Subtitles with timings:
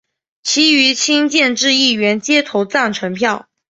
[0.41, 3.47] 其余亲建制议员皆投赞成票。